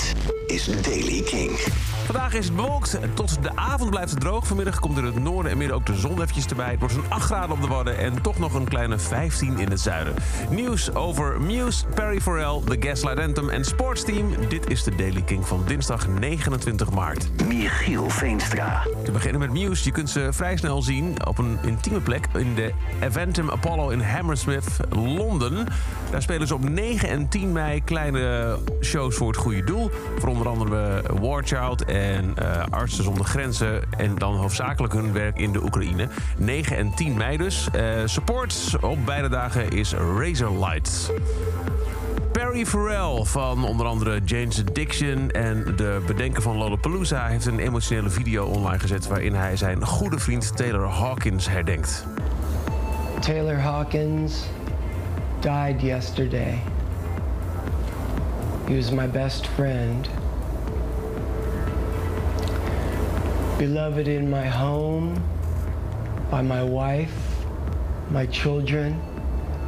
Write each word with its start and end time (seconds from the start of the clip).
Dit 0.00 0.39
is 0.50 0.64
Daily 0.82 1.22
King. 1.22 1.50
Vandaag 2.04 2.34
is 2.34 2.46
het 2.46 2.56
bewolkt. 2.56 2.98
Tot 3.14 3.42
de 3.42 3.56
avond 3.56 3.90
blijft 3.90 4.10
het 4.10 4.20
droog. 4.20 4.46
Vanmiddag 4.46 4.80
komt 4.80 4.96
er 4.96 5.04
in 5.04 5.12
het 5.12 5.22
noorden 5.22 5.52
en 5.52 5.58
midden 5.58 5.76
ook 5.76 5.86
de 5.86 5.96
zon 5.96 6.12
eventjes 6.12 6.46
erbij. 6.46 6.70
Het 6.70 6.78
wordt 6.78 6.94
zo'n 6.94 7.04
8 7.08 7.24
graden 7.24 7.50
op 7.50 7.60
de 7.60 7.66
Wadden 7.66 7.98
en 7.98 8.22
toch 8.22 8.38
nog 8.38 8.54
een 8.54 8.68
kleine 8.68 8.98
15 8.98 9.58
in 9.58 9.70
het 9.70 9.80
zuiden. 9.80 10.14
Nieuws 10.50 10.94
over 10.94 11.40
Muse, 11.40 11.86
Perry 11.86 12.20
Farrell, 12.20 12.60
The 12.64 12.76
Gaslight 12.88 13.20
Anthem 13.20 13.48
en 13.48 13.64
Sportsteam. 13.64 14.34
Dit 14.48 14.70
is 14.70 14.82
de 14.82 14.94
Daily 14.94 15.22
King 15.22 15.46
van 15.46 15.62
dinsdag 15.66 16.08
29 16.08 16.90
maart. 16.90 17.46
Michiel 17.48 18.10
Veenstra. 18.10 18.86
Te 19.04 19.10
beginnen 19.10 19.40
met 19.40 19.50
Muse. 19.50 19.84
Je 19.84 19.92
kunt 19.92 20.10
ze 20.10 20.28
vrij 20.30 20.56
snel 20.56 20.82
zien 20.82 21.26
op 21.26 21.38
een 21.38 21.58
intieme 21.62 22.00
plek 22.00 22.26
in 22.34 22.54
de 22.54 22.72
Eventum 23.00 23.50
Apollo 23.50 23.88
in 23.88 24.00
Hammersmith, 24.00 24.76
Londen. 24.90 25.66
Daar 26.10 26.22
spelen 26.22 26.46
ze 26.46 26.54
op 26.54 26.68
9 26.68 27.08
en 27.08 27.28
10 27.28 27.52
mei 27.52 27.84
kleine 27.84 28.58
shows 28.80 29.16
voor 29.16 29.28
het 29.28 29.36
goede 29.36 29.64
doel. 29.64 29.90
Voor 30.18 30.28
onder 30.40 30.66
andere 30.66 31.02
War 31.20 31.42
Child 31.44 31.84
en 31.84 32.34
uh, 32.42 32.62
Artsen 32.70 33.04
zonder 33.04 33.24
Grenzen. 33.24 33.82
En 33.96 34.14
dan 34.14 34.36
hoofdzakelijk 34.36 34.92
hun 34.92 35.12
werk 35.12 35.38
in 35.38 35.52
de 35.52 35.62
Oekraïne. 35.62 36.08
9 36.36 36.76
en 36.76 36.94
10 36.94 37.16
mei 37.16 37.36
dus. 37.36 37.68
Uh, 37.76 37.82
support 38.04 38.76
op 38.80 38.98
beide 39.04 39.28
dagen 39.28 39.70
is 39.70 39.92
Razorlight. 39.92 41.12
Perry 42.32 42.66
Farrell 42.66 43.24
van 43.24 43.64
onder 43.64 43.86
andere 43.86 44.20
Jane's 44.24 44.60
Addiction 44.60 45.30
en 45.30 45.76
de 45.76 46.02
bedenker 46.06 46.42
van 46.42 46.56
Lollapalooza... 46.56 47.26
heeft 47.26 47.46
een 47.46 47.58
emotionele 47.58 48.10
video 48.10 48.46
online 48.46 48.78
gezet... 48.78 49.06
waarin 49.06 49.34
hij 49.34 49.56
zijn 49.56 49.86
goede 49.86 50.18
vriend 50.18 50.56
Taylor 50.56 50.88
Hawkins 50.88 51.48
herdenkt. 51.48 52.06
Taylor 53.20 53.58
Hawkins 53.58 54.44
died 55.40 55.80
yesterday. 55.80 56.58
He 58.66 58.76
was 58.76 58.90
my 58.90 59.10
best 59.10 59.46
friend. 59.46 60.08
Beloved 63.60 64.06
in 64.06 64.28
my 64.28 64.48
home, 64.48 65.12
by 66.30 66.40
my 66.42 66.62
wife, 66.62 67.12
my 68.08 68.26
children, 68.30 68.96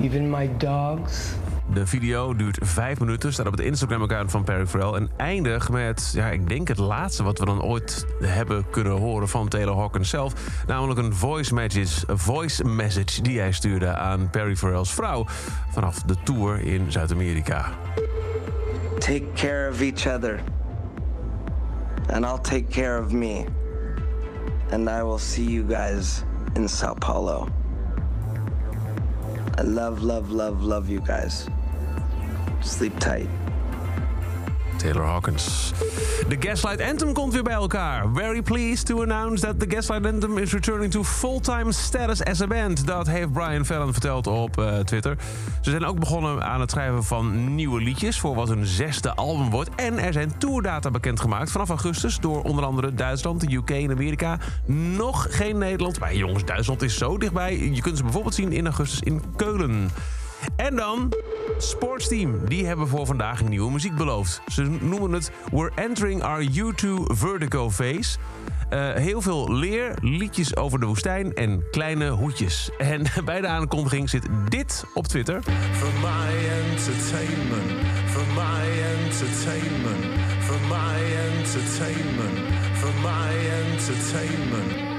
even 0.00 0.30
my 0.30 0.50
dogs. 0.56 1.34
De 1.72 1.86
video 1.86 2.34
duurt 2.34 2.58
vijf 2.62 3.00
minuten, 3.00 3.32
staat 3.32 3.46
op 3.46 3.52
het 3.52 3.60
Instagram-account 3.60 4.30
van 4.30 4.44
Perry 4.44 4.66
Farrell... 4.66 4.92
en 4.92 5.10
eindigt 5.16 5.70
met, 5.70 6.12
ja, 6.14 6.28
ik 6.28 6.48
denk 6.48 6.68
het 6.68 6.78
laatste 6.78 7.22
wat 7.22 7.38
we 7.38 7.44
dan 7.44 7.62
ooit 7.62 8.06
hebben 8.20 8.70
kunnen 8.70 8.92
horen 8.92 9.28
van 9.28 9.48
Taylor 9.48 9.76
Hawkins 9.76 10.08
zelf. 10.08 10.34
Namelijk 10.66 11.00
een 11.00 11.14
voice 11.14 11.54
message, 11.54 12.04
een 12.06 12.18
voice 12.18 12.64
message 12.64 13.22
die 13.22 13.38
hij 13.38 13.52
stuurde 13.52 13.94
aan 13.94 14.30
Perry 14.30 14.56
Farrell's 14.56 14.94
vrouw... 14.94 15.26
vanaf 15.70 16.02
de 16.02 16.14
tour 16.22 16.60
in 16.60 16.92
Zuid-Amerika. 16.92 17.72
Take 18.98 19.24
care 19.34 19.70
of 19.70 19.80
each 19.80 20.06
other. 20.16 20.40
And 22.12 22.24
I'll 22.24 22.40
take 22.40 22.64
care 22.68 23.04
of 23.04 23.12
me. 23.12 23.44
And 24.72 24.88
I 24.88 25.02
will 25.02 25.18
see 25.18 25.44
you 25.44 25.64
guys 25.64 26.24
in 26.54 26.68
Sao 26.68 26.94
Paulo. 26.94 27.48
I 29.58 29.62
love, 29.62 30.02
love, 30.02 30.30
love, 30.30 30.62
love 30.62 30.88
you 30.88 31.00
guys. 31.00 31.48
Sleep 32.62 32.96
tight. 33.00 33.28
Taylor 34.80 35.04
Hawkins. 35.04 35.72
De 36.28 36.36
Gaslight 36.38 36.80
Anthem 36.80 37.12
komt 37.12 37.32
weer 37.32 37.42
bij 37.42 37.52
elkaar. 37.52 38.06
Very 38.14 38.42
pleased 38.42 38.86
to 38.86 39.02
announce 39.02 39.46
that 39.46 39.60
the 39.60 39.66
Gaslight 39.68 40.06
Anthem 40.06 40.38
is 40.38 40.52
returning 40.52 40.92
to 40.92 41.04
full-time 41.04 41.72
status 41.72 42.24
as 42.24 42.42
a 42.42 42.46
band. 42.46 42.86
Dat 42.86 43.06
heeft 43.06 43.32
Brian 43.32 43.66
Fallon 43.66 43.92
verteld 43.92 44.26
op 44.26 44.58
uh, 44.58 44.78
Twitter. 44.78 45.16
Ze 45.60 45.70
zijn 45.70 45.84
ook 45.84 45.98
begonnen 45.98 46.44
aan 46.44 46.60
het 46.60 46.70
schrijven 46.70 47.04
van 47.04 47.54
nieuwe 47.54 47.82
liedjes... 47.82 48.18
voor 48.18 48.34
wat 48.34 48.48
hun 48.48 48.66
zesde 48.66 49.14
album 49.14 49.50
wordt. 49.50 49.70
En 49.76 49.98
er 49.98 50.12
zijn 50.12 50.38
tourdata 50.38 50.90
bekendgemaakt 50.90 51.50
vanaf 51.50 51.68
augustus... 51.68 52.18
door 52.18 52.42
onder 52.42 52.64
andere 52.64 52.94
Duitsland, 52.94 53.40
de 53.40 53.56
UK 53.56 53.70
en 53.70 53.90
Amerika. 53.90 54.38
Nog 54.66 55.26
geen 55.30 55.58
Nederland. 55.58 55.98
Maar 55.98 56.14
jongens, 56.14 56.44
Duitsland 56.44 56.82
is 56.82 56.98
zo 56.98 57.18
dichtbij. 57.18 57.58
Je 57.58 57.80
kunt 57.80 57.96
ze 57.96 58.02
bijvoorbeeld 58.02 58.34
zien 58.34 58.52
in 58.52 58.64
augustus 58.64 59.00
in 59.00 59.22
Keulen. 59.36 59.90
En 60.56 60.76
dan 60.76 61.12
Sportsteam. 61.58 62.48
Die 62.48 62.66
hebben 62.66 62.88
voor 62.88 63.06
vandaag 63.06 63.42
nieuwe 63.44 63.72
muziek 63.72 63.96
beloofd. 63.96 64.40
Ze 64.46 64.62
noemen 64.62 65.12
het 65.12 65.30
We're 65.52 65.70
Entering 65.74 66.22
Our 66.22 66.44
U2 66.44 66.86
Vertigo 67.04 67.70
Phase. 67.70 68.18
Uh, 68.72 68.92
heel 68.92 69.20
veel 69.20 69.52
leer, 69.52 69.94
liedjes 70.00 70.56
over 70.56 70.80
de 70.80 70.86
woestijn 70.86 71.34
en 71.34 71.64
kleine 71.70 72.08
hoedjes. 72.08 72.70
En 72.78 73.02
bij 73.24 73.40
de 73.40 73.46
aankondiging 73.46 74.10
zit 74.10 74.26
dit 74.48 74.84
op 74.94 75.06
Twitter. 75.06 75.42
For 75.72 75.92
my 76.00 76.48
entertainment, 76.70 77.86
for 78.06 78.26
my 78.34 78.82
entertainment, 79.04 80.04
for 80.40 80.60
my 80.60 80.98
entertainment, 81.36 82.38
for 82.74 82.92
my 83.02 83.34
entertainment. 83.70 84.89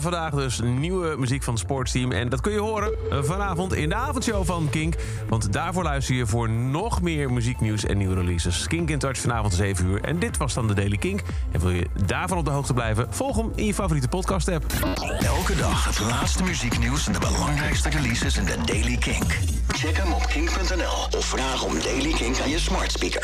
Vandaag 0.00 0.34
dus 0.34 0.60
nieuwe 0.60 1.16
muziek 1.18 1.42
van 1.42 1.54
het 1.54 1.62
Sportsteam. 1.62 2.12
En 2.12 2.28
dat 2.28 2.40
kun 2.40 2.52
je 2.52 2.58
horen 2.58 2.92
vanavond 3.24 3.74
in 3.74 3.88
de 3.88 3.94
avondshow 3.94 4.44
van 4.44 4.68
Kink. 4.70 4.94
Want 5.28 5.52
daarvoor 5.52 5.82
luister 5.82 6.14
je 6.14 6.26
voor 6.26 6.50
nog 6.50 7.02
meer 7.02 7.32
muzieknieuws 7.32 7.84
en 7.84 7.98
nieuwe 7.98 8.14
releases. 8.14 8.66
Kink 8.66 8.90
in 8.90 8.98
Touch 8.98 9.18
vanavond 9.18 9.54
7 9.54 9.86
uur. 9.86 10.00
En 10.00 10.18
dit 10.18 10.36
was 10.36 10.54
dan 10.54 10.66
de 10.66 10.74
Daily 10.74 10.96
Kink. 10.96 11.22
En 11.52 11.60
wil 11.60 11.70
je 11.70 11.86
daarvan 12.06 12.38
op 12.38 12.44
de 12.44 12.50
hoogte 12.50 12.72
blijven? 12.72 13.06
Volg 13.10 13.36
hem 13.36 13.52
in 13.54 13.66
je 13.66 13.74
favoriete 13.74 14.08
podcast 14.08 14.48
app. 14.48 14.64
Elke 15.20 15.56
dag 15.56 15.84
het 15.84 16.00
laatste 16.00 16.42
muzieknieuws 16.42 17.06
en 17.06 17.12
de 17.12 17.18
belangrijkste 17.18 17.88
releases 17.88 18.36
in 18.36 18.44
de 18.44 18.56
Daily 18.64 18.96
Kink. 18.96 19.38
Check 19.68 19.96
hem 19.96 20.12
op 20.12 20.26
kink.nl 20.26 21.18
of 21.18 21.24
vraag 21.24 21.64
om 21.64 21.74
Daily 21.82 22.12
Kink 22.12 22.40
aan 22.40 22.50
je 22.50 22.58
smart 22.58 22.92
speaker. 22.92 23.18